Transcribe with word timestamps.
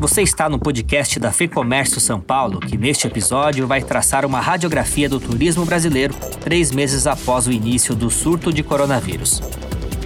Você 0.00 0.22
está 0.22 0.48
no 0.48 0.58
podcast 0.58 1.20
da 1.20 1.30
FEComércio 1.30 2.00
São 2.00 2.18
Paulo, 2.18 2.58
que 2.58 2.78
neste 2.78 3.06
episódio 3.06 3.66
vai 3.66 3.82
traçar 3.82 4.24
uma 4.24 4.40
radiografia 4.40 5.10
do 5.10 5.20
turismo 5.20 5.66
brasileiro 5.66 6.14
três 6.40 6.72
meses 6.72 7.06
após 7.06 7.46
o 7.46 7.52
início 7.52 7.94
do 7.94 8.08
surto 8.08 8.50
de 8.50 8.62
coronavírus. 8.62 9.42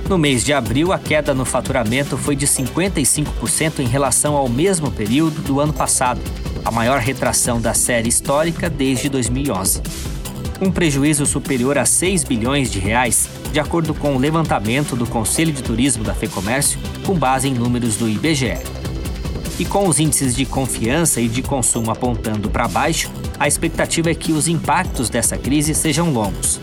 No 0.09 0.19
mês 0.19 0.45
de 0.45 0.53
abril, 0.53 0.93
a 0.93 0.99
queda 0.99 1.33
no 1.33 1.45
faturamento 1.45 2.19
foi 2.19 2.35
de 2.35 2.45
55% 2.45 3.79
em 3.79 3.87
relação 3.87 4.35
ao 4.35 4.49
mesmo 4.49 4.91
período 4.91 5.41
do 5.43 5.61
ano 5.61 5.73
passado, 5.73 6.21
a 6.65 6.73
maior 6.73 6.99
retração 6.99 7.61
da 7.61 7.73
série 7.73 8.09
histórica 8.09 8.69
desde 8.69 9.09
2011. 9.09 9.81
Um 10.61 10.73
prejuízo 10.73 11.25
superior 11.25 11.79
a 11.79 11.85
6 11.85 12.25
bilhões 12.25 12.69
de 12.69 12.81
reais, 12.81 13.29
de 13.53 13.61
acordo 13.61 13.95
com 13.95 14.17
o 14.17 14.19
levantamento 14.19 14.97
do 14.97 15.07
Conselho 15.07 15.53
de 15.53 15.63
Turismo 15.63 16.03
da 16.03 16.15
FEComércio, 16.15 16.81
com 17.07 17.15
base 17.15 17.47
em 17.47 17.55
números 17.55 17.95
do 17.95 18.09
IBGE. 18.09 18.74
E 19.59 19.65
com 19.65 19.89
os 19.89 20.01
índices 20.01 20.35
de 20.35 20.45
confiança 20.45 21.21
e 21.21 21.29
de 21.29 21.41
consumo 21.41 21.91
apontando 21.91 22.51
para 22.51 22.67
baixo, 22.67 23.11
a 23.39 23.47
expectativa 23.47 24.11
é 24.11 24.15
que 24.15 24.33
os 24.33 24.49
impactos 24.49 25.09
dessa 25.09 25.39
crise 25.39 25.75
sejam 25.75 26.11
longos. 26.11 26.61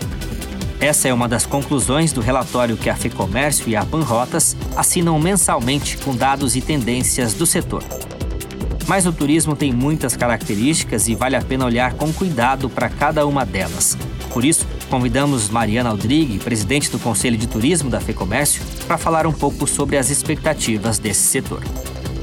Essa 0.80 1.08
é 1.08 1.14
uma 1.14 1.30
das 1.30 1.46
conclusões 1.46 2.12
do 2.12 2.22
relatório 2.22 2.76
que 2.76 2.90
a 2.90 2.96
FEComércio 2.96 3.70
e 3.70 3.76
a 3.76 3.86
Panrotas 3.86 4.58
assinam 4.76 5.18
mensalmente 5.20 5.96
com 5.98 6.16
dados 6.16 6.56
e 6.56 6.62
tendências 6.62 7.34
do 7.34 7.46
setor. 7.46 7.84
Mas 8.88 9.06
o 9.06 9.14
turismo 9.14 9.56
tem 9.56 9.72
muitas 9.72 10.18
características 10.18 11.08
e 11.08 11.16
vale 11.16 11.36
a 11.36 11.42
pena 11.42 11.66
olhar 11.66 11.94
com 11.94 12.12
cuidado 12.12 12.70
para 12.70 12.90
cada 12.90 13.26
uma 13.26 13.46
delas. 13.46 13.96
Por 14.34 14.44
isso, 14.44 14.68
convidamos 14.90 15.50
Mariana 15.50 15.92
Aldrigue, 15.92 16.40
presidente 16.40 16.90
do 16.90 17.00
Conselho 17.00 17.38
de 17.38 17.48
Turismo 17.48 17.90
da 17.90 18.02
FEComércio, 18.02 18.64
para 18.88 18.98
falar 18.98 19.28
um 19.28 19.32
pouco 19.32 19.68
sobre 19.68 19.98
as 19.98 20.10
expectativas 20.10 20.98
desse 20.98 21.22
setor. 21.22 21.64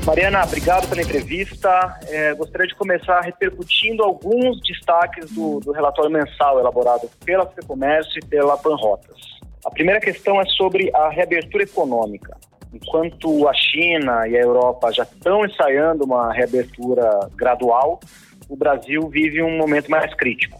Mariana, 0.08 0.42
obrigado 0.42 0.88
pela 0.88 1.02
entrevista. 1.02 2.00
É, 2.08 2.32
gostaria 2.32 2.66
de 2.66 2.74
começar 2.74 3.20
repercutindo 3.20 4.02
alguns 4.02 4.58
destaques 4.62 5.30
do, 5.32 5.60
do 5.60 5.70
relatório 5.70 6.10
mensal 6.10 6.58
elaborado 6.58 7.10
pela 7.26 7.44
FEComércio 7.44 8.18
e 8.18 8.24
pela 8.24 8.56
Panrotas. 8.56 9.18
A 9.66 9.70
primeira 9.70 10.00
questão 10.00 10.40
é 10.40 10.46
sobre 10.46 10.90
a 10.94 11.10
reabertura 11.10 11.62
econômica. 11.62 12.34
Enquanto 12.72 13.46
a 13.46 13.52
China 13.52 14.26
e 14.26 14.34
a 14.34 14.40
Europa 14.40 14.90
já 14.94 15.02
estão 15.02 15.44
ensaiando 15.44 16.04
uma 16.04 16.32
reabertura 16.32 17.28
gradual, 17.36 18.00
o 18.48 18.56
Brasil 18.56 19.06
vive 19.10 19.42
um 19.42 19.58
momento 19.58 19.90
mais 19.90 20.14
crítico. 20.14 20.58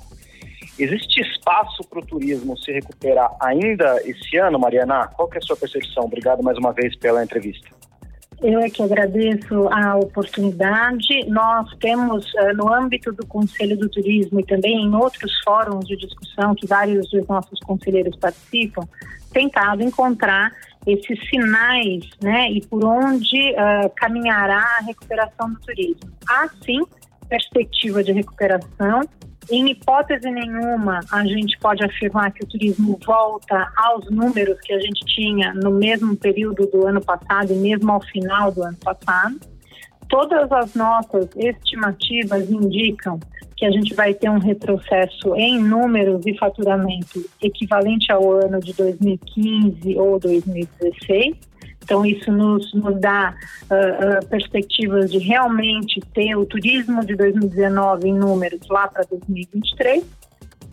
Existe 0.78 1.22
espaço 1.22 1.82
para 1.88 2.00
o 2.00 2.06
turismo 2.06 2.54
se 2.58 2.70
recuperar 2.70 3.34
ainda 3.41 3.96
esse 4.04 4.36
ano, 4.36 4.58
Mariana? 4.58 5.08
Qual 5.16 5.26
é 5.32 5.38
a 5.38 5.41
sua 5.41 5.56
percepção? 5.56 6.04
Obrigado 6.04 6.42
mais 6.42 6.58
uma 6.58 6.70
vez 6.70 6.94
pela 6.98 7.24
entrevista. 7.24 7.77
Eu 8.41 8.61
é 8.61 8.70
que 8.70 8.83
agradeço 8.83 9.69
a 9.69 9.97
oportunidade. 9.97 11.25
Nós 11.28 11.69
temos, 11.81 12.25
eh, 12.36 12.53
no 12.53 12.72
âmbito 12.72 13.12
do 13.12 13.27
Conselho 13.27 13.77
do 13.77 13.89
Turismo 13.89 14.39
e 14.39 14.44
também 14.44 14.84
em 14.84 14.94
outros 14.94 15.33
fóruns 15.44 15.86
de 15.86 15.97
discussão 15.97 16.55
que 16.55 16.66
vários 16.66 17.11
dos 17.11 17.27
nossos 17.27 17.59
conselheiros 17.61 18.16
participam, 18.16 18.86
tentado 19.33 19.83
encontrar 19.83 20.53
esses 20.86 21.19
sinais 21.28 22.09
né, 22.22 22.50
e 22.50 22.64
por 22.64 22.84
onde 22.84 23.53
uh, 23.53 23.91
caminhará 23.97 24.64
a 24.78 24.84
recuperação 24.84 25.53
do 25.53 25.61
turismo. 25.61 26.11
Há, 26.28 26.48
sim, 26.64 26.81
perspectiva 27.28 28.03
de 28.03 28.12
recuperação, 28.12 29.00
em 29.50 29.70
hipótese 29.70 30.30
nenhuma, 30.30 31.00
a 31.10 31.24
gente 31.24 31.58
pode 31.58 31.82
afirmar 31.82 32.32
que 32.32 32.44
o 32.44 32.46
turismo 32.46 32.98
volta 33.04 33.72
aos 33.77 34.10
números 34.10 34.58
que 34.60 34.72
a 34.72 34.80
gente 34.80 35.04
tinha 35.06 35.54
no 35.54 35.70
mesmo 35.70 36.14
período 36.16 36.66
do 36.66 36.86
ano 36.86 37.00
passado 37.00 37.52
e 37.52 37.56
mesmo 37.56 37.91
ao 37.91 38.00
final 38.00 38.52
do 38.52 38.62
ano 38.62 38.76
passado. 38.76 39.36
Todas 40.08 40.50
as 40.52 40.74
nossas 40.74 41.28
estimativas 41.36 42.50
indicam 42.50 43.19
que 43.56 43.64
a 43.64 43.70
gente 43.70 43.92
vai 43.94 44.14
ter 44.14 44.30
um 44.30 44.38
retrocesso 44.38 45.34
em 45.34 45.58
números 45.58 46.24
e 46.26 46.36
faturamento 46.38 47.25
equivalente 47.42 48.12
ao 48.12 48.32
ano 48.32 48.60
de 48.60 48.72
2015 48.72 49.98
ou 49.98 50.19
2016. 50.19 51.36
Então, 51.88 52.04
isso 52.04 52.31
nos, 52.31 52.71
nos 52.75 53.00
dá 53.00 53.34
uh, 53.62 54.19
uh, 54.19 54.26
perspectivas 54.28 55.10
de 55.10 55.16
realmente 55.16 55.99
ter 56.12 56.37
o 56.37 56.44
turismo 56.44 57.03
de 57.03 57.16
2019 57.16 58.09
em 58.09 58.12
números 58.12 58.60
lá 58.69 58.87
para 58.88 59.04
2023. 59.04 60.04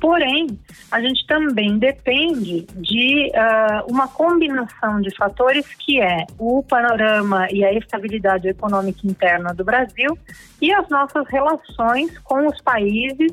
Porém, 0.02 0.60
a 0.92 1.00
gente 1.00 1.26
também 1.26 1.80
depende 1.80 2.68
de 2.76 3.32
uh, 3.34 3.90
uma 3.90 4.10
combinação 4.10 5.00
de 5.00 5.10
fatores 5.16 5.66
que 5.76 6.02
é 6.02 6.26
o 6.38 6.62
panorama 6.62 7.48
e 7.50 7.64
a 7.64 7.72
estabilidade 7.72 8.50
econômica 8.50 9.00
interna 9.08 9.54
do 9.54 9.64
Brasil 9.64 10.18
e 10.62 10.74
as 10.74 10.90
nossas 10.90 11.26
relações 11.30 12.20
com 12.20 12.46
os 12.46 12.60
países 12.60 13.32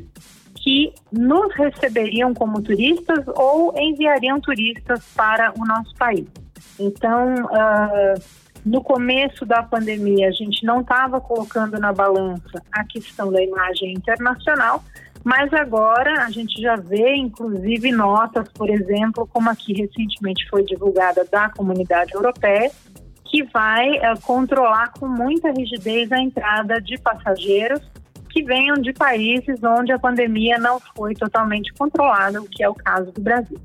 que 0.55 0.95
nos 1.11 1.53
receberiam 1.57 2.33
como 2.33 2.63
turistas 2.63 3.25
ou 3.35 3.75
enviariam 3.77 4.41
turistas 4.41 5.05
para 5.17 5.53
o 5.59 5.67
nosso 5.67 5.93
país. 5.97 6.29
Então, 6.79 7.35
uh, 7.45 8.23
no 8.65 8.83
começo 8.83 9.45
da 9.45 9.63
pandemia, 9.63 10.29
a 10.29 10.33
gente 10.33 10.65
não 10.65 10.81
estava 10.81 11.21
colocando 11.21 11.79
na 11.79 11.93
balança 11.93 12.63
a 12.71 12.85
questão 12.85 13.31
da 13.33 13.43
imagem 13.43 13.93
internacional, 13.93 14.83
mas 15.25 15.53
agora 15.53 16.25
a 16.25 16.31
gente 16.31 16.61
já 16.61 16.77
vê, 16.77 17.15
inclusive, 17.15 17.93
notas, 17.93 18.49
por 18.49 18.69
exemplo, 18.71 19.29
como 19.33 19.51
aqui 19.51 19.73
recentemente 19.73 20.49
foi 20.49 20.65
divulgada 20.65 21.25
da 21.31 21.49
Comunidade 21.51 22.15
Europeia, 22.15 22.71
que 23.25 23.43
vai 23.45 23.91
uh, 23.99 24.21
controlar 24.21 24.93
com 24.99 25.09
muita 25.09 25.51
rigidez 25.51 26.11
a 26.13 26.21
entrada 26.21 26.81
de 26.81 26.99
passageiros 26.99 27.81
que 28.33 28.43
venham 28.43 28.77
de 28.77 28.93
países 28.93 29.63
onde 29.63 29.93
a 29.93 29.99
pandemia 29.99 30.59
não 30.59 30.81
foi 30.97 31.15
totalmente 31.15 31.73
controlada, 31.75 32.41
o 32.41 32.49
que 32.49 32.63
é 32.63 32.69
o 32.69 32.75
caso 32.75 33.13
do 33.13 33.21
Brasil. 33.21 33.59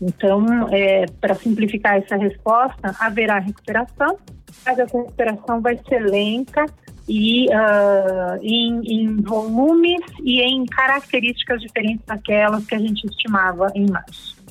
Então, 0.00 0.68
é, 0.70 1.04
para 1.20 1.34
simplificar 1.34 1.96
essa 1.96 2.16
resposta, 2.16 2.94
haverá 2.98 3.38
recuperação, 3.38 4.18
mas 4.64 4.78
essa 4.78 4.98
recuperação 4.98 5.60
vai 5.60 5.78
ser 5.88 6.00
lenta 6.00 6.64
e 7.06 7.46
uh, 7.48 8.38
em, 8.40 8.80
em 8.86 9.22
volumes 9.22 10.00
e 10.22 10.40
em 10.40 10.64
características 10.64 11.60
diferentes 11.60 12.04
daquelas 12.06 12.64
que 12.64 12.74
a 12.74 12.78
gente 12.78 13.04
estimava 13.04 13.70
em 13.74 13.90
março. 13.90 14.42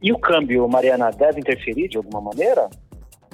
E 0.00 0.12
o 0.12 0.18
câmbio, 0.18 0.66
Mariana, 0.68 1.10
deve 1.10 1.40
interferir 1.40 1.88
de 1.88 1.96
alguma 1.96 2.20
maneira? 2.20 2.70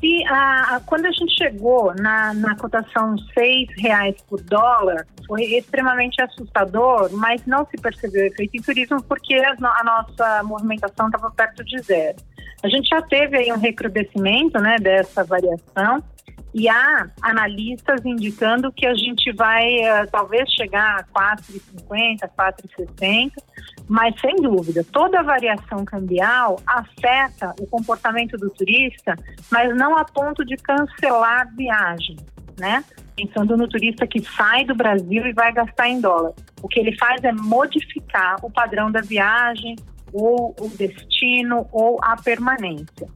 E 0.07 0.23
a, 0.27 0.77
a, 0.77 0.81
quando 0.81 1.07
a 1.07 1.11
gente 1.11 1.35
chegou 1.35 1.95
na, 1.95 2.35
na 2.35 2.55
cotação 2.57 3.17
seis 3.33 3.71
reais 3.79 4.15
por 4.29 4.39
dólar, 4.43 5.07
foi 5.27 5.45
extremamente 5.45 6.21
assustador, 6.21 7.09
mas 7.11 7.47
não 7.47 7.65
se 7.65 7.79
percebeu 7.79 8.27
efeito 8.27 8.55
em 8.55 8.61
turismo 8.61 9.03
porque 9.03 9.35
a, 9.35 9.53
a 9.53 9.83
nossa 9.83 10.43
movimentação 10.43 11.07
estava 11.07 11.31
perto 11.31 11.65
de 11.65 11.81
zero. 11.81 12.19
A 12.63 12.69
gente 12.69 12.87
já 12.87 13.01
teve 13.01 13.39
aí 13.39 13.51
um 13.51 13.59
recrudescimento 13.59 14.59
né, 14.59 14.77
dessa 14.79 15.25
variação, 15.25 16.03
e 16.55 16.69
há 16.69 17.11
analistas 17.21 18.01
indicando 18.05 18.71
que 18.71 18.87
a 18.87 18.95
gente 18.95 19.33
vai 19.33 19.65
uh, 19.81 20.09
talvez 20.11 20.49
chegar 20.53 21.01
a 21.01 21.37
4,50, 21.37 22.31
4,60, 22.39 23.33
mas 23.89 24.19
sem 24.21 24.37
dúvida, 24.37 24.85
toda 24.93 25.23
variação 25.25 25.85
cambial 25.85 26.61
afeta 26.65 27.53
o 27.59 27.67
comportamento 27.67 28.39
do 28.39 28.49
turista, 28.51 29.17
mas 29.51 29.77
não 29.77 29.97
a 29.97 30.05
ponto 30.05 30.45
de 30.45 30.57
cancelar 30.57 31.53
viagem, 31.57 32.17
né? 32.57 32.85
Pensando 33.17 33.57
no 33.57 33.69
turista 33.69 34.07
que 34.07 34.23
sai 34.23 34.65
do 34.65 34.77
Brasil 34.77 35.27
e 35.27 35.33
vai 35.33 35.53
gastar 35.53 35.89
em 35.89 36.01
dólar. 36.01 36.35
O 36.63 36.69
que 36.69 36.79
ele 36.79 36.97
faz 36.97 37.23
é 37.25 37.33
modificar 37.33 38.37
o 38.45 38.51
padrão 38.51 38.93
da 38.93 39.01
viagem, 39.01 39.75
ou 40.13 40.55
o 40.61 40.69
destino, 40.69 41.67
ou 41.73 41.99
a 42.01 42.17
permanência. 42.17 43.09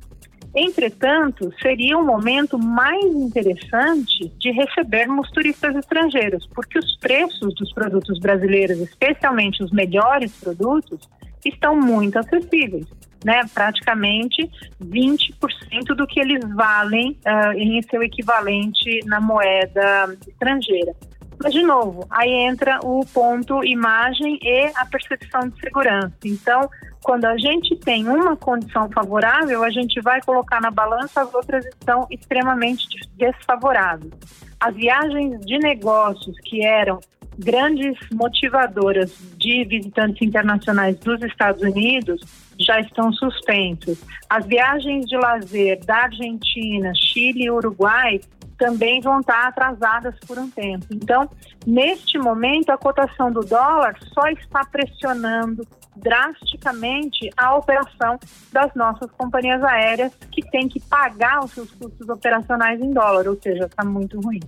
Entretanto, 0.61 1.55
seria 1.63 1.97
um 1.97 2.05
momento 2.05 2.59
mais 2.59 3.05
interessante 3.05 4.29
de 4.41 4.51
recebermos 4.51 5.31
turistas 5.31 5.77
estrangeiros, 5.77 6.49
porque 6.53 6.81
os 6.81 6.97
preços 6.97 7.55
dos 7.55 7.73
produtos 7.73 8.19
brasileiros, 8.19 8.81
especialmente 8.81 9.63
os 9.63 9.71
melhores 9.71 10.33
produtos, 10.33 11.09
estão 11.45 11.77
muito 11.77 12.19
acessíveis. 12.19 12.87
Né, 13.25 13.41
praticamente 13.53 14.49
20% 14.81 15.87
do 15.97 16.07
que 16.07 16.21
eles 16.21 16.41
valem 16.55 17.19
uh, 17.27 17.53
em 17.59 17.83
seu 17.83 18.01
equivalente 18.01 19.01
na 19.07 19.21
moeda 19.21 20.17
estrangeira. 20.25 20.95
Mas, 21.43 21.53
de 21.53 21.65
novo, 21.65 22.07
aí 22.11 22.31
entra 22.31 22.79
o 22.85 23.05
ponto 23.07 23.65
imagem 23.65 24.39
e 24.41 24.71
a 24.73 24.87
percepção 24.87 25.49
de 25.49 25.59
segurança. 25.61 26.15
Então, 26.25 26.71
quando 27.03 27.25
a 27.25 27.37
gente 27.37 27.77
tem 27.77 28.09
uma 28.09 28.37
condição 28.37 28.89
favorável, 28.91 29.63
a 29.63 29.71
gente 29.71 30.01
vai 30.01 30.21
colocar 30.23 30.61
na 30.61 30.71
balança, 30.71 31.23
as 31.23 31.33
outras 31.33 31.65
estão 31.67 32.07
extremamente 32.11 32.87
desfavoráveis. 33.17 34.13
As 34.61 34.75
viagens 34.75 35.41
de 35.47 35.59
negócios 35.59 36.37
que 36.45 36.65
eram 36.65 37.01
grandes 37.39 37.97
motivadoras 38.13 39.17
de 39.37 39.65
visitantes 39.65 40.21
internacionais 40.21 40.99
dos 40.99 41.23
Estados 41.23 41.63
Unidos 41.63 42.21
já 42.59 42.81
estão 42.81 43.13
suspensas. 43.13 44.03
As 44.29 44.45
viagens 44.45 45.07
de 45.07 45.17
lazer 45.17 45.79
da 45.85 46.05
Argentina, 46.05 46.93
Chile 46.95 47.45
e 47.45 47.51
Uruguai 47.51 48.21
também 48.59 49.01
vão 49.01 49.21
estar 49.21 49.47
atrasadas 49.47 50.17
por 50.27 50.37
um 50.37 50.51
tempo. 50.51 50.87
Então, 50.91 51.31
neste 51.65 52.19
momento, 52.19 52.71
a 52.71 52.77
cotação 52.77 53.31
do 53.31 53.41
dólar 53.41 53.97
só 54.13 54.29
está 54.31 54.65
pressionando 54.65 55.65
drasticamente 55.99 57.31
a 57.37 57.57
operação 57.57 58.19
das 58.53 58.75
nossas 58.75 59.11
companhias 59.13 59.63
aéreas 59.63 60.13
que 60.33 60.43
têm 60.51 60.69
que 60.69 60.81
pagar 60.81 61.45
os 61.45 61.53
seus 61.53 61.71
custos 61.73 62.09
operacionais 62.09 62.81
em 62.81 62.93
dólar, 62.93 63.29
ou 63.29 63.39
seja, 63.41 63.67
está 63.67 63.85
muito 63.85 64.21
ruim. 64.21 64.41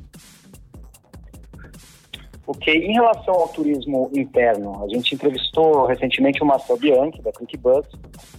Ok, 2.47 2.75
em 2.75 2.94
relação 2.94 3.35
ao 3.35 3.49
turismo 3.49 4.11
interno, 4.12 4.82
a 4.85 4.88
gente 4.88 5.14
entrevistou 5.14 5.87
recentemente 5.87 6.43
o 6.43 6.47
Marcel 6.47 6.76
Bianchi, 6.76 7.23
da 7.23 7.31
ClickBus, 7.31 7.87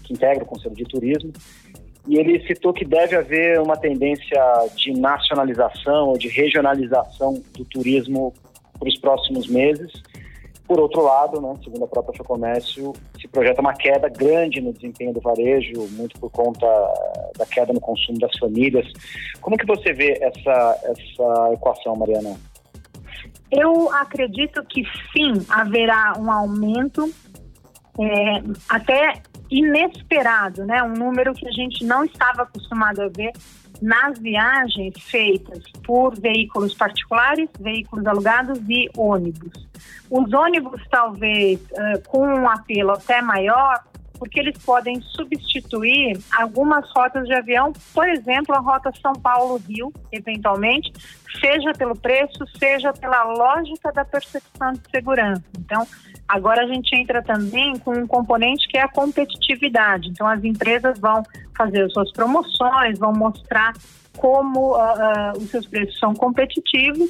que 0.03 0.13
integra 0.13 0.43
o 0.43 0.47
Conselho 0.47 0.75
de 0.75 0.83
Turismo, 0.83 1.31
e 2.07 2.17
ele 2.17 2.45
citou 2.45 2.73
que 2.73 2.83
deve 2.83 3.15
haver 3.15 3.61
uma 3.61 3.77
tendência 3.77 4.41
de 4.75 4.91
nacionalização 4.91 6.09
ou 6.09 6.17
de 6.17 6.27
regionalização 6.27 7.41
do 7.53 7.63
turismo 7.63 8.33
para 8.77 8.89
os 8.89 8.99
próximos 8.99 9.47
meses. 9.47 9.91
Por 10.71 10.79
outro 10.79 11.01
lado, 11.01 11.41
né, 11.41 11.53
segundo 11.61 11.83
a 11.83 11.87
própria 11.89 12.17
Fecomércio, 12.17 12.93
se 13.19 13.27
projeta 13.27 13.59
uma 13.59 13.73
queda 13.73 14.07
grande 14.07 14.61
no 14.61 14.71
desempenho 14.71 15.13
do 15.13 15.19
varejo, 15.19 15.85
muito 15.97 16.17
por 16.17 16.31
conta 16.31 16.65
da 17.37 17.45
queda 17.45 17.73
no 17.73 17.81
consumo 17.81 18.17
das 18.17 18.31
famílias. 18.39 18.87
Como 19.41 19.57
que 19.57 19.65
você 19.65 19.91
vê 19.91 20.17
essa, 20.21 20.79
essa 20.83 21.53
equação, 21.53 21.93
Mariana? 21.97 22.39
Eu 23.51 23.91
acredito 23.91 24.63
que 24.63 24.85
sim, 25.11 25.45
haverá 25.49 26.13
um 26.17 26.31
aumento 26.31 27.13
é, 27.99 28.41
até 28.69 29.21
inesperado, 29.51 30.65
né? 30.65 30.81
Um 30.81 30.93
número 30.93 31.33
que 31.33 31.47
a 31.47 31.51
gente 31.51 31.83
não 31.83 32.05
estava 32.05 32.43
acostumado 32.43 33.01
a 33.01 33.09
ver 33.09 33.33
nas 33.81 34.17
viagens 34.17 34.93
feitas 34.99 35.63
por 35.83 36.17
veículos 36.17 36.73
particulares, 36.73 37.49
veículos 37.59 38.05
alugados 38.05 38.59
e 38.69 38.89
ônibus. 38.95 39.67
Os 40.09 40.31
ônibus, 40.31 40.81
talvez, 40.89 41.59
com 42.07 42.25
um 42.25 42.47
apelo 42.47 42.91
até 42.91 43.21
maior, 43.21 43.83
porque 44.19 44.39
eles 44.39 44.55
podem 44.59 45.01
substituir 45.01 46.19
algumas 46.37 46.87
rotas 46.91 47.25
de 47.25 47.33
avião, 47.33 47.73
por 47.91 48.07
exemplo, 48.07 48.55
a 48.55 48.59
rota 48.59 48.91
São 49.01 49.13
Paulo-Rio, 49.13 49.91
eventualmente, 50.11 50.93
seja 51.39 51.71
pelo 51.73 51.95
preço, 51.95 52.45
seja 52.57 52.91
pela 52.93 53.23
lógica 53.23 53.91
da 53.91 54.03
percepção 54.03 54.73
de 54.73 54.81
segurança. 54.89 55.43
Então, 55.57 55.87
agora 56.27 56.63
a 56.63 56.67
gente 56.67 56.95
entra 56.95 57.21
também 57.21 57.77
com 57.79 57.93
um 57.93 58.07
componente 58.07 58.67
que 58.67 58.77
é 58.77 58.81
a 58.81 58.87
competitividade. 58.87 60.09
Então, 60.09 60.27
as 60.27 60.43
empresas 60.43 60.99
vão 60.99 61.23
fazer 61.55 61.83
as 61.83 61.93
suas 61.93 62.11
promoções, 62.11 62.99
vão 62.99 63.13
mostrar 63.13 63.73
como 64.17 64.75
uh, 64.75 64.77
uh, 64.77 65.37
os 65.37 65.49
seus 65.49 65.65
preços 65.67 65.97
são 65.97 66.13
competitivos 66.13 67.09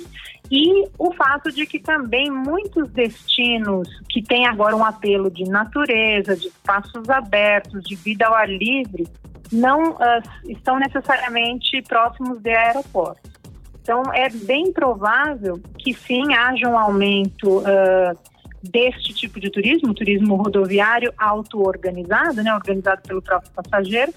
e 0.51 0.87
o 0.99 1.11
fato 1.13 1.51
de 1.51 1.65
que 1.65 1.79
também 1.79 2.29
muitos 2.29 2.89
destinos 2.91 3.87
que 4.09 4.21
têm 4.21 4.45
agora 4.45 4.75
um 4.75 4.83
apelo 4.83 5.31
de 5.31 5.45
natureza, 5.45 6.35
de 6.35 6.47
espaços 6.47 7.09
abertos, 7.09 7.81
de 7.83 7.95
vida 7.95 8.27
ao 8.27 8.33
ar 8.33 8.49
livre, 8.49 9.07
não 9.51 9.91
uh, 9.91 10.21
estão 10.47 10.77
necessariamente 10.77 11.81
próximos 11.83 12.41
de 12.41 12.51
aeroportos. 12.51 13.31
Então, 13.81 14.03
é 14.13 14.29
bem 14.29 14.71
provável 14.71 15.59
que 15.77 15.93
sim 15.93 16.33
haja 16.33 16.69
um 16.69 16.77
aumento 16.77 17.59
uh, 17.59 18.17
deste 18.61 19.13
tipo 19.13 19.39
de 19.39 19.49
turismo, 19.49 19.93
turismo 19.93 20.35
rodoviário 20.35 21.11
auto-organizado, 21.17 22.43
né, 22.43 22.53
organizado 22.53 23.01
pelo 23.01 23.21
próprio 23.21 23.51
passageiro, 23.51 24.13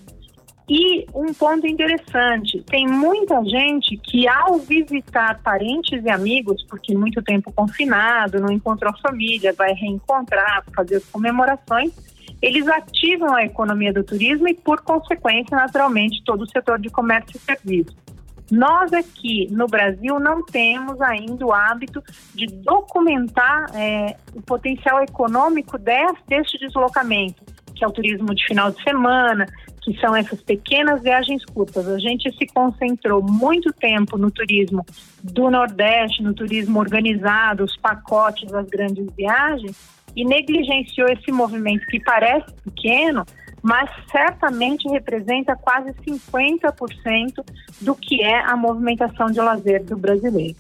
e 0.69 1.07
um 1.15 1.33
ponto 1.35 1.67
interessante, 1.67 2.63
tem 2.63 2.87
muita 2.87 3.43
gente 3.45 3.99
que 3.99 4.27
ao 4.27 4.59
visitar 4.59 5.41
parentes 5.43 6.03
e 6.03 6.09
amigos, 6.09 6.65
porque 6.69 6.97
muito 6.97 7.23
tempo 7.23 7.53
confinado, 7.53 8.41
não 8.41 8.51
encontrou 8.51 8.93
família, 8.99 9.53
vai 9.53 9.75
reencontrar, 9.75 10.65
fazer 10.75 10.97
as 10.97 11.05
comemorações, 11.05 11.93
eles 12.41 12.67
ativam 12.67 13.35
a 13.35 13.45
economia 13.45 13.93
do 13.93 14.03
turismo 14.03 14.49
e, 14.49 14.55
por 14.55 14.81
consequência, 14.81 15.55
naturalmente, 15.57 16.23
todo 16.25 16.43
o 16.43 16.49
setor 16.49 16.79
de 16.79 16.89
comércio 16.89 17.37
e 17.37 17.41
serviços. 17.41 18.04
Nós 18.51 18.93
aqui 18.93 19.49
no 19.51 19.67
Brasil 19.67 20.21
não 20.21 20.45
temos 20.45 21.01
ainda 21.01 21.47
o 21.47 21.53
hábito 21.53 22.03
de 22.35 22.47
documentar 22.47 23.71
é, 23.75 24.17
o 24.35 24.43
potencial 24.43 25.03
econômico 25.03 25.79
deste, 25.79 26.23
deste 26.29 26.59
deslocamento, 26.59 27.43
que 27.75 27.85
é 27.85 27.89
o 27.89 27.93
turismo 27.93 28.35
de 28.35 28.47
final 28.47 28.71
de 28.71 28.83
semana, 28.83 29.47
que 29.83 29.99
são 30.01 30.17
essas 30.17 30.41
pequenas 30.43 31.03
viagens 31.03 31.45
curtas. 31.45 31.87
A 31.89 31.99
gente 31.99 32.31
se 32.37 32.47
concentrou 32.47 33.23
muito 33.23 33.73
tempo 33.73 34.17
no 34.17 34.31
turismo 34.31 34.85
do 35.23 35.51
Nordeste, 35.51 36.23
no 36.23 36.35
turismo 36.35 36.81
organizado, 36.81 37.65
os 37.65 37.77
pacotes 37.77 38.51
das 38.51 38.67
grandes 38.69 39.07
viagens, 39.15 39.77
e 40.17 40.25
negligenciou 40.25 41.09
esse 41.09 41.31
movimento 41.33 41.87
que 41.87 42.01
parece 42.01 42.47
pequeno, 42.65 43.25
mas 43.65 43.89
certamente 44.13 44.87
representa 44.91 45.57
quase 45.57 45.95
50% 46.07 47.43
do 47.81 47.95
que 47.95 48.23
é 48.23 48.41
a 48.41 48.55
movimentação 48.55 49.31
de 49.31 49.41
lazer 49.41 49.83
do 49.83 49.97
brasileiro. 49.97 50.59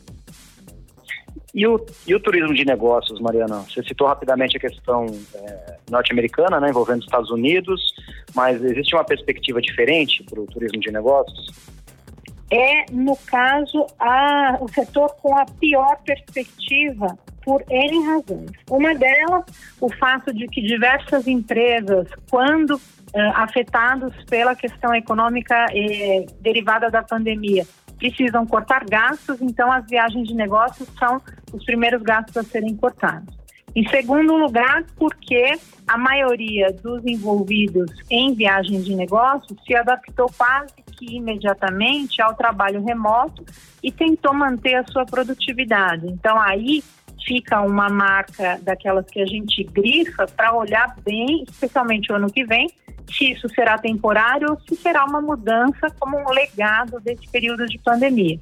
E 1.55 1.67
o, 1.67 1.79
e 2.07 2.15
o 2.15 2.19
turismo 2.19 2.55
de 2.55 2.65
negócios, 2.65 3.21
Mariana? 3.21 3.57
Você 3.59 3.83
citou 3.83 4.09
rapidamente 4.09 4.57
a 4.57 4.61
questão 4.61 5.05
é, 5.35 5.77
norte-americana, 5.91 6.59
né, 6.59 6.71
envolvendo 6.71 7.01
os 7.01 7.05
Estados 7.05 7.31
Unidos, 7.31 7.95
mas 8.35 8.65
existe 8.65 8.95
uma 8.97 9.05
perspectiva 9.05 9.61
diferente 9.61 10.25
para 10.25 10.41
o 10.41 10.47
turismo 10.47 10.81
de 10.81 10.91
negócios? 10.91 11.53
É, 12.51 12.87
no 12.91 13.17
caso, 13.17 13.87
a, 14.01 14.57
o 14.63 14.69
setor 14.69 15.15
com 15.17 15.37
a 15.37 15.45
pior 15.45 15.99
perspectiva 16.05 17.19
por 17.45 17.63
N 17.69 18.07
razões. 18.07 18.51
Uma 18.71 18.95
delas, 18.95 19.45
o 19.81 19.89
fato 19.95 20.33
de 20.33 20.47
que 20.47 20.61
diversas 20.63 21.27
empresas, 21.27 22.09
quando 22.31 22.81
Uh, 23.15 23.31
afetados 23.37 24.13
pela 24.25 24.57
questão 24.57 24.93
econômica 24.93 25.67
eh, 25.71 26.27
derivada 26.41 26.91
da 26.91 27.01
pandemia, 27.01 27.65
precisam 27.97 28.45
cortar 28.45 28.85
gastos, 28.85 29.41
então 29.41 29.71
as 29.71 29.87
viagens 29.87 30.27
de 30.27 30.35
negócios 30.35 30.89
são 30.99 31.23
os 31.53 31.65
primeiros 31.65 32.03
gastos 32.03 32.37
a 32.37 32.43
serem 32.43 32.77
cortados. 32.77 33.35
Em 33.75 33.89
segundo 33.89 34.37
lugar, 34.37 34.85
porque 34.97 35.59
a 35.87 35.99
maioria 35.99 36.73
dos 36.73 37.05
envolvidos 37.05 37.91
em 38.09 38.33
viagens 38.33 38.85
de 38.85 38.95
negócios 38.95 39.59
se 39.67 39.75
adaptou 39.75 40.31
quase 40.37 40.75
que 40.93 41.17
imediatamente 41.17 42.23
ao 42.23 42.35
trabalho 42.35 42.85
remoto 42.85 43.45
e 43.83 43.91
tentou 43.91 44.33
manter 44.33 44.77
a 44.77 44.85
sua 44.85 45.05
produtividade. 45.05 46.07
Então 46.07 46.41
aí 46.41 46.85
fica 47.25 47.61
uma 47.61 47.89
marca 47.89 48.59
daquelas 48.63 49.07
que 49.07 49.21
a 49.21 49.27
gente 49.27 49.65
grifa 49.65 50.27
para 50.27 50.55
olhar 50.55 50.95
bem, 51.05 51.45
especialmente 51.49 52.13
o 52.13 52.17
ano 52.17 52.31
que 52.31 52.45
vem, 52.45 52.71
se 53.11 53.33
isso 53.33 53.49
será 53.49 53.79
temporário 53.79 54.51
ou 54.51 54.61
se 54.61 54.77
será 54.77 55.05
uma 55.05 55.21
mudança 55.21 55.91
como 55.99 56.19
um 56.19 56.31
legado 56.31 57.01
desse 57.01 57.29
período 57.29 57.67
de 57.67 57.79
pandemia. 57.79 58.39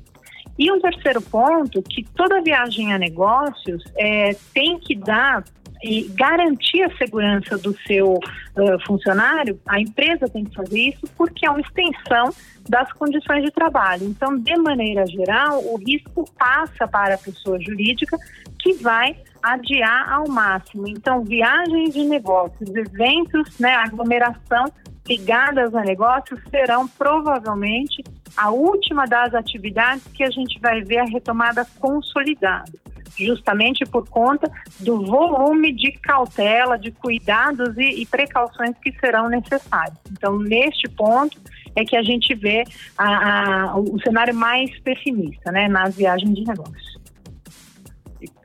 E 0.59 0.71
um 0.71 0.81
terceiro 0.81 1.21
ponto, 1.21 1.83
que 1.83 2.05
toda 2.15 2.43
viagem 2.43 2.93
a 2.93 2.99
negócios 2.99 3.83
é, 3.97 4.37
tem 4.53 4.79
que 4.79 4.95
dar 4.95 5.45
e 5.83 6.09
garantir 6.15 6.83
a 6.83 6.97
segurança 6.97 7.59
do 7.59 7.77
seu 7.87 8.15
uh, 8.15 8.87
funcionário, 8.87 9.59
a 9.67 9.81
empresa 9.81 10.29
tem 10.29 10.45
que 10.45 10.55
fazer 10.55 10.79
isso 10.79 11.07
porque 11.17 11.47
é 11.47 11.51
uma 11.51 11.61
extensão 11.61 12.33
das 12.69 12.93
condições 12.93 13.43
de 13.43 13.51
trabalho. 13.51 14.05
Então, 14.05 14.39
de 14.39 14.57
maneira 14.57 15.05
geral, 15.07 15.61
o 15.65 15.77
risco 15.77 16.25
passa 16.39 16.87
para 16.87 17.17
a 17.17 17.19
pessoa 17.19 17.61
jurídica 17.61 18.17
que 18.61 18.75
vai 18.75 19.17
adiar 19.43 20.13
ao 20.13 20.29
máximo. 20.29 20.87
Então, 20.87 21.25
viagens 21.25 21.93
de 21.93 22.05
negócios, 22.05 22.73
eventos, 22.75 23.59
né, 23.59 23.75
aglomeração 23.75 24.67
ligadas 25.07 25.75
a 25.75 25.83
negócios 25.83 26.41
serão 26.49 26.87
provavelmente 26.87 28.05
a 28.37 28.51
última 28.51 29.07
das 29.07 29.35
atividades 29.35 30.05
que 30.15 30.23
a 30.23 30.31
gente 30.31 30.59
vai 30.61 30.83
ver 30.83 30.99
a 30.99 31.05
retomada 31.05 31.67
consolidada, 31.79 32.73
justamente 33.17 33.85
por 33.85 34.09
conta 34.09 34.51
do 34.81 35.05
volume 35.05 35.73
de 35.73 35.93
cautela, 35.93 36.79
de 36.79 36.91
cuidados 36.91 37.77
e, 37.77 38.03
e 38.03 38.07
precauções 38.07 38.77
que 38.83 38.93
serão 38.99 39.29
necessários. 39.29 39.99
Então, 40.11 40.39
neste 40.39 40.89
ponto 40.89 41.39
é 41.75 41.85
que 41.85 41.97
a 41.97 42.03
gente 42.03 42.35
vê 42.35 42.65
a, 42.97 43.71
a, 43.71 43.77
o 43.77 44.01
cenário 44.01 44.35
mais 44.35 44.79
pessimista, 44.81 45.51
né, 45.51 45.69
nas 45.69 45.97
viagens 45.97 46.35
de 46.35 46.45
negócios. 46.45 46.93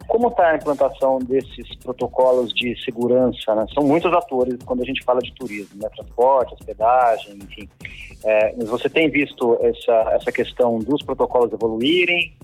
Como 0.07 0.29
está 0.29 0.51
a 0.51 0.55
implantação 0.55 1.19
desses 1.19 1.75
protocolos 1.83 2.53
de 2.53 2.81
segurança? 2.85 3.53
Né? 3.53 3.65
São 3.73 3.83
muitos 3.83 4.11
atores 4.13 4.57
quando 4.65 4.81
a 4.81 4.85
gente 4.85 5.03
fala 5.03 5.19
de 5.19 5.33
turismo, 5.33 5.81
né? 5.81 5.89
transporte, 5.89 6.53
hospedagem, 6.53 7.35
enfim. 7.35 7.69
É, 8.23 8.55
você 8.65 8.89
tem 8.89 9.09
visto 9.09 9.57
essa, 9.61 10.13
essa 10.13 10.31
questão 10.31 10.79
dos 10.79 11.03
protocolos 11.03 11.51
evoluírem? 11.51 12.36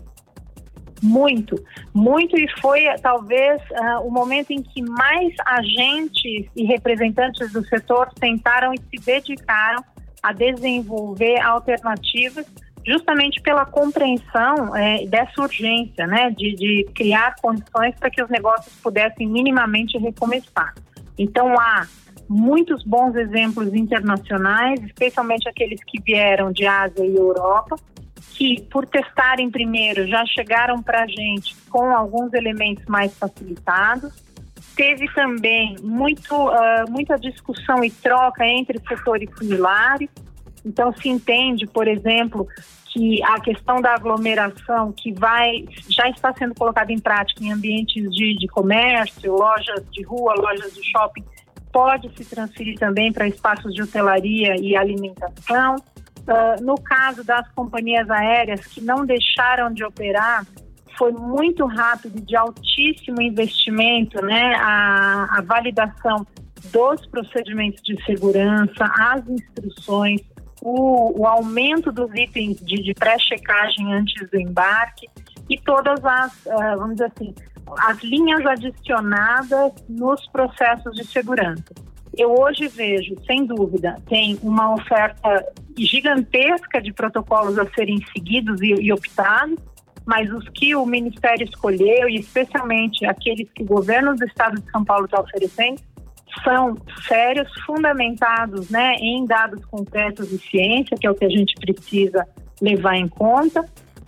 Muito, 1.03 1.61
muito, 1.93 2.37
e 2.39 2.47
foi 2.61 2.85
talvez 3.01 3.61
uh, 3.71 4.07
o 4.07 4.09
momento 4.09 4.51
em 4.51 4.63
que 4.63 4.81
mais 4.81 5.33
agentes 5.45 6.49
e 6.55 6.63
representantes 6.63 7.51
do 7.51 7.61
setor 7.65 8.07
tentaram 8.17 8.73
e 8.73 8.77
se 8.77 9.05
dedicaram 9.05 9.83
a 10.23 10.31
desenvolver 10.31 11.41
alternativas 11.41 12.45
justamente 12.87 13.41
pela 13.41 13.65
compreensão 13.65 14.73
é, 14.75 15.05
dessa 15.05 15.41
urgência, 15.41 16.07
né, 16.07 16.31
de, 16.31 16.55
de 16.55 16.87
criar 16.95 17.35
condições 17.41 17.95
para 17.99 18.09
que 18.09 18.23
os 18.23 18.29
negócios 18.29 18.73
pudessem 18.81 19.27
minimamente 19.27 19.97
recomeçar. 19.97 20.73
Então, 21.17 21.53
há 21.59 21.85
muitos 22.29 22.83
bons 22.83 23.13
exemplos 23.15 23.73
internacionais, 23.73 24.81
especialmente 24.83 25.47
aqueles 25.49 25.83
que 25.83 26.01
vieram 26.01 26.51
de 26.51 26.65
Ásia 26.65 27.05
e 27.05 27.15
Europa, 27.15 27.75
que, 28.31 28.61
por 28.71 28.85
testarem 28.85 29.49
primeiro, 29.49 30.07
já 30.07 30.25
chegaram 30.25 30.81
para 30.81 31.03
a 31.03 31.07
gente 31.07 31.55
com 31.69 31.95
alguns 31.95 32.33
elementos 32.33 32.85
mais 32.85 33.15
facilitados. 33.17 34.13
Teve 34.75 35.07
também 35.13 35.75
muito, 35.81 36.33
uh, 36.33 36.89
muita 36.89 37.17
discussão 37.17 37.83
e 37.83 37.91
troca 37.91 38.45
entre 38.45 38.79
setores 38.87 39.29
similares. 39.37 40.09
Então, 40.65 40.91
se 40.93 41.09
entende, 41.09 41.67
por 41.67 41.87
exemplo, 41.87 42.47
que 42.93 43.21
a 43.23 43.39
questão 43.39 43.81
da 43.81 43.93
aglomeração 43.95 44.91
que 44.91 45.11
vai 45.11 45.65
já 45.89 46.07
está 46.09 46.33
sendo 46.33 46.55
colocada 46.55 46.91
em 46.91 46.99
prática 46.99 47.43
em 47.43 47.51
ambientes 47.51 48.09
de, 48.11 48.37
de 48.37 48.47
comércio, 48.47 49.33
lojas 49.33 49.83
de 49.91 50.03
rua, 50.03 50.33
lojas 50.35 50.73
de 50.73 50.91
shopping, 50.91 51.23
pode 51.71 52.09
se 52.15 52.23
transferir 52.23 52.77
também 52.77 53.11
para 53.11 53.27
espaços 53.27 53.73
de 53.73 53.81
hotelaria 53.81 54.55
e 54.55 54.75
alimentação. 54.75 55.75
Uh, 56.23 56.63
no 56.63 56.75
caso 56.75 57.23
das 57.23 57.47
companhias 57.49 58.09
aéreas 58.09 58.65
que 58.65 58.79
não 58.79 59.05
deixaram 59.05 59.73
de 59.73 59.83
operar, 59.83 60.45
foi 60.97 61.11
muito 61.11 61.65
rápido, 61.65 62.21
de 62.21 62.35
altíssimo 62.35 63.21
investimento, 63.21 64.23
né? 64.23 64.55
A, 64.55 65.37
a 65.37 65.41
validação 65.41 66.25
dos 66.71 67.05
procedimentos 67.07 67.81
de 67.83 68.01
segurança, 68.05 68.85
as 68.85 69.27
instruções, 69.27 70.21
o, 70.61 71.21
o 71.21 71.27
aumento 71.27 71.91
dos 71.91 72.09
itens 72.15 72.57
de, 72.57 72.81
de 72.81 72.93
pré-checagem 72.93 73.93
antes 73.93 74.29
do 74.29 74.39
embarque 74.39 75.09
e 75.49 75.59
todas 75.59 76.03
as, 76.05 76.33
uh, 76.45 76.77
vamos 76.77 76.95
dizer 76.95 77.11
assim, 77.15 77.35
as 77.79 78.01
linhas 78.01 78.45
adicionadas 78.45 79.73
nos 79.89 80.25
processos 80.27 80.95
de 80.95 81.05
segurança. 81.05 81.73
Eu 82.17 82.39
hoje 82.39 82.67
vejo, 82.67 83.15
sem 83.25 83.45
dúvida, 83.45 83.97
tem 84.07 84.37
uma 84.43 84.73
oferta 84.73 85.45
gigantesca 85.77 86.81
de 86.81 86.93
protocolos 86.93 87.57
a 87.57 87.65
serem 87.71 87.99
seguidos 88.13 88.61
e, 88.61 88.67
e 88.67 88.93
optados, 88.93 89.57
mas 90.05 90.31
os 90.31 90.47
que 90.49 90.75
o 90.75 90.85
Ministério 90.85 91.45
escolheu, 91.45 92.07
e 92.09 92.17
especialmente 92.17 93.05
aqueles 93.05 93.49
que 93.51 93.63
o 93.63 93.65
governo 93.65 94.15
do 94.15 94.25
Estado 94.25 94.61
de 94.61 94.69
São 94.71 94.83
Paulo 94.83 95.05
está 95.05 95.21
oferecendo, 95.21 95.81
são 96.43 96.75
sérios, 97.07 97.49
fundamentados 97.65 98.69
né, 98.69 98.95
em 98.95 99.25
dados 99.25 99.63
concretos 99.65 100.31
e 100.31 100.37
ciência, 100.37 100.97
que 100.97 101.07
é 101.07 101.11
o 101.11 101.15
que 101.15 101.25
a 101.25 101.29
gente 101.29 101.53
precisa 101.55 102.27
levar 102.61 102.95
em 102.95 103.07
conta. 103.07 103.65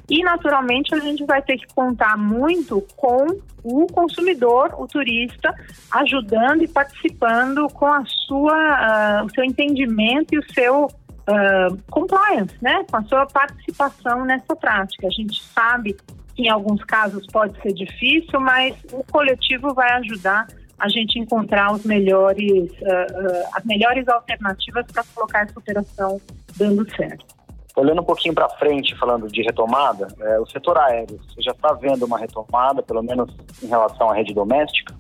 E, 0.09 0.24
naturalmente, 0.24 0.93
a 0.93 1.00
gente 1.00 1.25
vai 1.25 1.41
ter 1.41 1.57
que 1.57 1.67
contar 1.74 2.17
muito 2.17 2.85
com 2.95 3.25
o 3.63 3.88
consumidor, 3.88 4.74
o 4.77 4.88
turista, 4.88 5.53
ajudando 5.91 6.63
e 6.63 6.67
participando 6.67 7.67
com 7.69 7.88
a 7.88 8.03
sua, 8.05 9.21
uh, 9.21 9.25
o 9.25 9.29
seu 9.31 9.43
entendimento 9.43 10.35
e 10.35 10.38
o 10.38 10.53
seu 10.53 10.85
uh, 10.85 11.77
compliance, 11.89 12.55
né? 12.62 12.85
com 12.89 12.97
a 12.97 13.03
sua 13.03 13.25
participação 13.25 14.25
nessa 14.25 14.55
prática. 14.55 15.07
A 15.07 15.12
gente 15.12 15.41
sabe 15.41 15.95
que 16.35 16.43
em 16.43 16.50
alguns 16.50 16.83
casos 16.83 17.25
pode 17.27 17.59
ser 17.62 17.74
difícil, 17.74 18.39
mas 18.39 18.75
o 18.91 19.03
coletivo 19.05 19.74
vai 19.74 19.91
ajudar 19.93 20.47
a 20.77 20.89
gente 20.89 21.17
encontrar 21.17 21.71
os 21.74 21.83
melhores, 21.83 22.69
uh, 22.81 23.50
as 23.53 23.63
melhores 23.63 24.07
alternativas 24.07 24.85
para 24.91 25.03
colocar 25.15 25.43
essa 25.43 25.57
operação 25.57 26.21
dando 26.57 26.88
certo. 26.95 27.35
Olhando 27.75 28.01
um 28.01 28.05
pouquinho 28.05 28.34
para 28.34 28.50
frente, 28.50 28.96
falando 28.98 29.27
de 29.27 29.41
retomada, 29.41 30.08
é, 30.20 30.39
o 30.39 30.46
setor 30.46 30.77
aéreo, 30.77 31.20
você 31.27 31.41
já 31.41 31.51
está 31.51 31.74
vendo 31.74 32.05
uma 32.05 32.17
retomada, 32.17 32.82
pelo 32.82 33.03
menos 33.03 33.29
em 33.62 33.67
relação 33.67 34.10
à 34.10 34.15
rede 34.15 34.34
doméstica? 34.34 34.96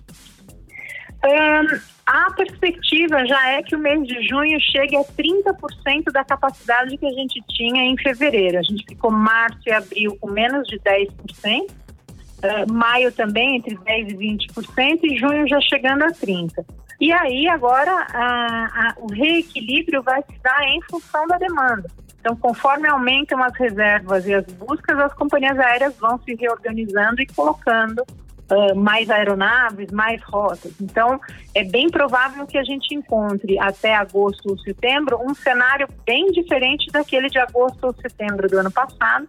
Um, 1.25 1.79
a 2.05 2.31
perspectiva 2.33 3.25
já 3.25 3.49
é 3.49 3.63
que 3.63 3.75
o 3.75 3.79
mês 3.79 4.05
de 4.07 4.27
junho 4.27 4.59
chegue 4.59 4.95
a 4.95 5.03
30% 5.03 6.11
da 6.11 6.23
capacidade 6.23 6.97
que 6.97 7.05
a 7.05 7.11
gente 7.11 7.41
tinha 7.49 7.83
em 7.83 7.97
fevereiro. 7.97 8.59
A 8.59 8.61
gente 8.61 8.85
ficou 8.87 9.09
março 9.09 9.59
e 9.65 9.71
abril 9.71 10.15
com 10.21 10.29
menos 10.29 10.67
de 10.67 10.79
10%, 10.79 11.71
uh, 11.71 12.71
maio 12.71 13.11
também 13.11 13.55
entre 13.55 13.75
10% 13.75 14.11
e 14.11 14.37
20%, 14.37 14.99
e 15.03 15.17
junho 15.17 15.47
já 15.47 15.59
chegando 15.61 16.03
a 16.03 16.09
30%. 16.09 16.63
E 17.01 17.11
aí 17.11 17.47
agora 17.47 17.91
a, 17.91 18.65
a, 18.65 18.93
o 18.99 19.07
reequilíbrio 19.11 20.01
vai 20.01 20.21
se 20.21 20.37
dar 20.41 20.63
em 20.63 20.81
função 20.83 21.27
da 21.27 21.37
demanda. 21.37 21.89
Então, 22.25 22.35
conforme 22.37 22.89
aumentam 22.89 23.43
as 23.43 23.55
reservas 23.55 24.25
e 24.25 24.33
as 24.33 24.43
buscas, 24.45 24.97
as 24.97 25.13
companhias 25.13 25.59
aéreas 25.59 25.95
vão 25.99 26.17
se 26.17 26.33
reorganizando 26.33 27.21
e 27.21 27.27
colocando 27.27 27.99
uh, 27.99 28.75
mais 28.75 29.11
aeronaves, 29.11 29.91
mais 29.91 30.19
rotas. 30.23 30.73
Então, 30.81 31.21
é 31.53 31.63
bem 31.63 31.87
provável 31.87 32.47
que 32.47 32.57
a 32.57 32.63
gente 32.63 32.95
encontre 32.95 33.59
até 33.59 33.93
agosto 33.93 34.49
ou 34.49 34.57
setembro 34.57 35.19
um 35.21 35.35
cenário 35.35 35.87
bem 36.03 36.31
diferente 36.31 36.91
daquele 36.91 37.29
de 37.29 37.37
agosto 37.37 37.83
ou 37.83 37.93
setembro 37.93 38.49
do 38.49 38.57
ano 38.57 38.71
passado, 38.71 39.27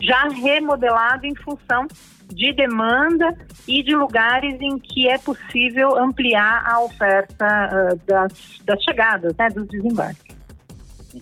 já 0.00 0.28
remodelado 0.28 1.26
em 1.26 1.34
função 1.34 1.88
de 2.28 2.52
demanda 2.52 3.36
e 3.66 3.82
de 3.82 3.96
lugares 3.96 4.56
em 4.60 4.78
que 4.78 5.08
é 5.08 5.18
possível 5.18 5.98
ampliar 5.98 6.62
a 6.64 6.78
oferta 6.78 7.44
uh, 7.72 8.00
das, 8.06 8.60
das 8.64 8.80
chegadas, 8.84 9.34
né, 9.36 9.48
dos 9.50 9.66
desembarques. 9.66 10.35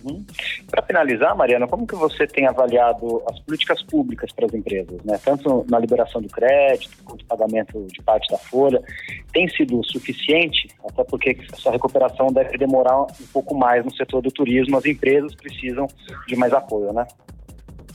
Uhum. 0.03 0.25
Para 0.69 0.83
finalizar, 0.83 1.35
Mariana, 1.35 1.67
como 1.67 1.87
que 1.87 1.95
você 1.95 2.27
tem 2.27 2.47
avaliado 2.47 3.23
as 3.29 3.39
políticas 3.39 3.81
públicas 3.83 4.31
para 4.31 4.45
as 4.45 4.53
empresas, 4.53 5.01
né? 5.03 5.19
Tanto 5.23 5.65
na 5.69 5.79
liberação 5.79 6.21
do 6.21 6.29
crédito, 6.29 6.97
quanto 7.03 7.25
pagamento 7.25 7.85
de 7.87 8.01
parte 8.01 8.29
da 8.29 8.37
folha, 8.37 8.81
tem 9.31 9.47
sido 9.49 9.81
suficiente? 9.85 10.67
Até 10.87 11.03
porque 11.03 11.37
essa 11.53 11.71
recuperação 11.71 12.27
deve 12.27 12.57
demorar 12.57 13.03
um 13.03 13.27
pouco 13.31 13.55
mais 13.55 13.85
no 13.85 13.93
setor 13.95 14.21
do 14.21 14.31
turismo, 14.31 14.77
as 14.77 14.85
empresas 14.85 15.33
precisam 15.35 15.87
de 16.27 16.35
mais 16.35 16.53
apoio, 16.53 16.91
né? 16.91 17.05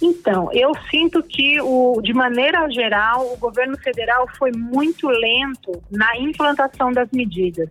Então, 0.03 0.49
eu 0.53 0.73
sinto 0.91 1.23
que, 1.23 1.61
o, 1.61 2.01
de 2.03 2.15
maneira 2.15 2.69
geral, 2.71 3.33
o 3.33 3.37
governo 3.37 3.77
federal 3.79 4.27
foi 4.39 4.51
muito 4.53 5.07
lento 5.09 5.83
na 5.91 6.17
implantação 6.17 6.91
das 6.91 7.11
medidas. 7.13 7.69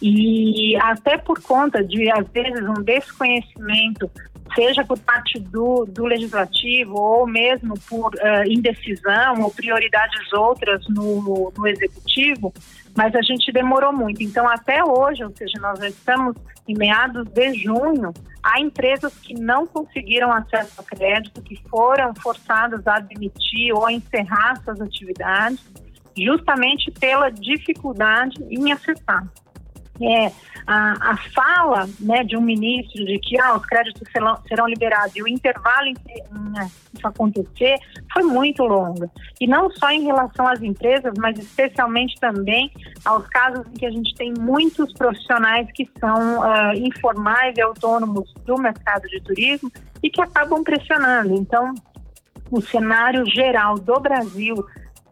E 0.00 0.76
até 0.76 1.18
por 1.18 1.42
conta 1.42 1.82
de, 1.82 2.08
às 2.10 2.26
vezes, 2.28 2.62
um 2.62 2.82
desconhecimento, 2.82 4.08
seja 4.54 4.84
por 4.84 4.98
parte 4.98 5.38
do, 5.38 5.84
do 5.86 6.04
legislativo 6.04 6.94
ou 6.94 7.26
mesmo 7.26 7.74
por 7.88 8.14
uh, 8.14 8.46
indecisão 8.46 9.42
ou 9.42 9.50
prioridades 9.50 10.32
outras 10.32 10.84
no, 10.88 11.52
no 11.56 11.66
executivo, 11.66 12.52
mas 12.96 13.14
a 13.14 13.22
gente 13.22 13.50
demorou 13.52 13.92
muito. 13.92 14.22
Então, 14.22 14.48
até 14.48 14.84
hoje, 14.84 15.24
ou 15.24 15.34
seja, 15.34 15.58
nós 15.60 15.78
já 15.78 15.88
estamos 15.88 16.36
em 16.68 16.74
meados 16.74 17.26
de 17.28 17.54
junho, 17.54 18.12
há 18.42 18.60
empresas 18.60 19.12
que 19.14 19.34
não 19.34 19.66
conseguiram 19.66 20.32
acesso 20.32 20.80
a 20.80 20.84
crédito, 20.84 21.42
que 21.42 21.56
foram 21.68 22.14
forçadas 22.14 22.86
a 22.86 22.96
admitir 22.96 23.72
ou 23.72 23.86
a 23.86 23.92
encerrar 23.92 24.62
suas 24.62 24.80
atividades, 24.80 25.64
justamente 26.16 26.90
pela 26.90 27.30
dificuldade 27.30 28.36
em 28.50 28.70
acessar 28.70 29.26
é, 30.06 30.32
a, 30.66 31.12
a 31.12 31.16
fala 31.34 31.88
né, 32.00 32.22
de 32.24 32.36
um 32.36 32.40
ministro 32.40 33.04
de 33.04 33.18
que 33.18 33.38
ah, 33.40 33.56
os 33.56 33.64
créditos 33.66 34.02
serão, 34.10 34.36
serão 34.48 34.66
liberados 34.66 35.14
e 35.16 35.22
o 35.22 35.28
intervalo 35.28 35.86
em 35.88 35.94
né, 36.50 36.70
isso 36.92 37.06
acontecer 37.06 37.76
foi 38.12 38.22
muito 38.22 38.62
longo. 38.64 39.10
E 39.40 39.46
não 39.46 39.70
só 39.70 39.90
em 39.90 40.04
relação 40.04 40.46
às 40.46 40.62
empresas, 40.62 41.12
mas 41.18 41.38
especialmente 41.38 42.18
também 42.20 42.70
aos 43.04 43.26
casos 43.28 43.66
em 43.66 43.78
que 43.78 43.86
a 43.86 43.90
gente 43.90 44.14
tem 44.14 44.32
muitos 44.38 44.92
profissionais 44.92 45.66
que 45.72 45.88
são 45.98 46.40
uh, 46.40 46.74
informais 46.74 47.56
e 47.56 47.62
autônomos 47.62 48.32
do 48.44 48.56
mercado 48.58 49.08
de 49.08 49.20
turismo 49.22 49.70
e 50.02 50.10
que 50.10 50.20
acabam 50.20 50.62
pressionando. 50.62 51.34
Então, 51.34 51.74
o 52.50 52.60
cenário 52.60 53.24
geral 53.26 53.78
do 53.78 53.98
Brasil 53.98 54.54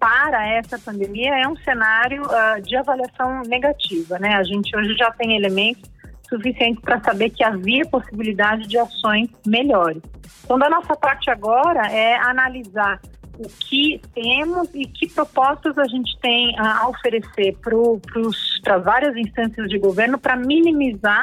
para 0.01 0.49
essa 0.49 0.79
pandemia 0.79 1.39
é 1.39 1.47
um 1.47 1.57
cenário 1.59 2.23
uh, 2.23 2.61
de 2.63 2.75
avaliação 2.75 3.43
negativa, 3.43 4.19
né? 4.19 4.35
A 4.35 4.43
gente 4.43 4.75
hoje 4.75 4.97
já 4.97 5.11
tem 5.13 5.37
elementos 5.37 5.91
suficientes 6.27 6.81
para 6.81 7.01
saber 7.03 7.29
que 7.31 7.45
havia 7.45 7.85
possibilidade 7.85 8.67
de 8.67 8.79
ações 8.79 9.29
melhores. 9.47 10.03
Então, 10.43 10.59
da 10.59 10.71
nossa 10.71 10.97
parte 10.97 11.31
agora 11.31 11.87
é 11.93 12.17
analisar 12.17 12.99
o 13.39 13.49
que 13.49 14.01
temos 14.15 14.69
e 14.75 14.87
que 14.87 15.09
propostas 15.09 15.77
a 15.77 15.85
gente 15.85 16.19
tem 16.21 16.59
a 16.59 16.89
oferecer 16.89 17.57
para 18.63 18.79
várias 18.79 19.17
instâncias 19.17 19.69
de 19.69 19.79
governo 19.79 20.19
para 20.19 20.37
minimizar 20.37 21.23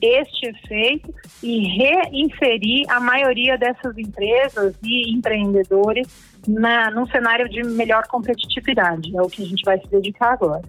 este 0.00 0.46
efeito 0.46 1.14
e 1.42 1.68
reinserir 1.76 2.86
a 2.88 2.98
maioria 2.98 3.58
dessas 3.58 3.96
empresas 3.98 4.74
e 4.82 5.12
empreendedores 5.12 6.29
na, 6.46 6.90
num 6.90 7.06
cenário 7.06 7.48
de 7.48 7.62
melhor 7.62 8.06
competitividade. 8.08 9.16
É 9.16 9.22
o 9.22 9.28
que 9.28 9.42
a 9.42 9.46
gente 9.46 9.62
vai 9.64 9.78
se 9.78 9.86
dedicar 9.88 10.32
agora. 10.32 10.62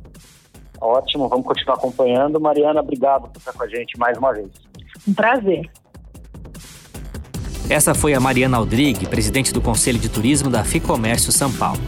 Ótimo, 0.80 1.30
vamos 1.30 1.46
continuar 1.46 1.76
acompanhando. 1.76 2.40
Mariana, 2.40 2.82
obrigado 2.82 3.30
por 3.30 3.38
estar 3.38 3.54
com 3.54 3.64
a 3.64 3.68
gente 3.68 3.98
mais 4.00 4.18
uma 4.18 4.34
vez. 4.34 4.50
Um 5.08 5.14
prazer. 5.14 5.70
Essa 7.70 7.94
foi 7.94 8.14
a 8.14 8.20
Mariana 8.20 8.58
Aldrigue, 8.58 9.06
presidente 9.06 9.54
do 9.54 9.62
Conselho 9.62 9.98
de 9.98 10.10
Turismo 10.10 10.50
da 10.50 10.64
Ficomércio 10.64 11.32
São 11.32 11.52
Paulo. 11.52 11.80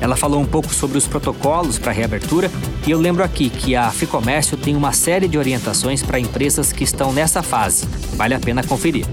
Ela 0.00 0.16
falou 0.16 0.40
um 0.40 0.46
pouco 0.46 0.74
sobre 0.74 0.98
os 0.98 1.06
protocolos 1.06 1.78
para 1.78 1.92
a 1.92 1.94
reabertura 1.94 2.50
e 2.86 2.90
eu 2.90 2.98
lembro 2.98 3.22
aqui 3.22 3.48
que 3.48 3.76
a 3.76 3.90
Ficomércio 3.90 4.56
tem 4.56 4.74
uma 4.74 4.92
série 4.92 5.28
de 5.28 5.38
orientações 5.38 6.02
para 6.02 6.18
empresas 6.18 6.72
que 6.72 6.84
estão 6.84 7.12
nessa 7.12 7.42
fase. 7.42 7.86
Vale 8.16 8.34
a 8.34 8.40
pena 8.40 8.64
conferir. 8.64 9.06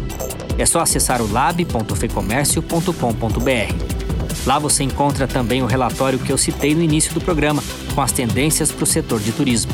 É 0.57 0.65
só 0.65 0.79
acessar 0.79 1.21
o 1.21 1.31
lab.fecomércio.com.br. 1.31 3.96
Lá 4.45 4.59
você 4.59 4.83
encontra 4.83 5.27
também 5.27 5.61
o 5.61 5.65
relatório 5.65 6.19
que 6.19 6.31
eu 6.31 6.37
citei 6.37 6.73
no 6.73 6.81
início 6.81 7.13
do 7.13 7.21
programa, 7.21 7.63
com 7.93 8.01
as 8.01 8.11
tendências 8.11 8.71
para 8.71 8.83
o 8.83 8.87
setor 8.87 9.19
de 9.19 9.31
turismo. 9.31 9.71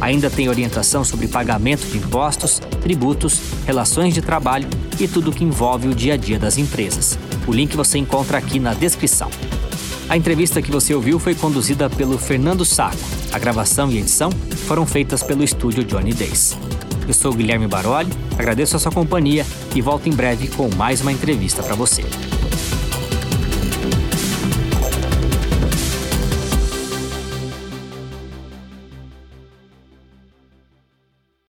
Ainda 0.00 0.30
tem 0.30 0.48
orientação 0.48 1.04
sobre 1.04 1.28
pagamento 1.28 1.86
de 1.86 1.98
impostos, 1.98 2.60
tributos, 2.80 3.40
relações 3.66 4.14
de 4.14 4.22
trabalho 4.22 4.68
e 4.98 5.06
tudo 5.06 5.32
que 5.32 5.44
envolve 5.44 5.88
o 5.88 5.94
dia 5.94 6.14
a 6.14 6.16
dia 6.16 6.38
das 6.38 6.56
empresas. 6.56 7.18
O 7.46 7.52
link 7.52 7.76
você 7.76 7.98
encontra 7.98 8.38
aqui 8.38 8.58
na 8.58 8.72
descrição. 8.72 9.30
A 10.08 10.16
entrevista 10.16 10.60
que 10.60 10.72
você 10.72 10.94
ouviu 10.94 11.18
foi 11.18 11.34
conduzida 11.34 11.88
pelo 11.88 12.18
Fernando 12.18 12.64
Saco. 12.64 12.96
A 13.32 13.38
gravação 13.38 13.90
e 13.90 13.98
edição 13.98 14.30
foram 14.66 14.86
feitas 14.86 15.22
pelo 15.22 15.44
estúdio 15.44 15.84
Johnny 15.84 16.12
Days. 16.12 16.56
Eu 17.06 17.14
sou 17.14 17.32
Guilherme 17.32 17.66
Baroli, 17.66 18.12
agradeço 18.38 18.76
a 18.76 18.78
sua 18.78 18.90
companhia 18.90 19.46
e 19.74 19.80
volto 19.80 20.08
em 20.08 20.12
breve 20.12 20.48
com 20.48 20.68
mais 20.74 21.00
uma 21.00 21.12
entrevista 21.12 21.62
para 21.62 21.74
você. 21.74 22.04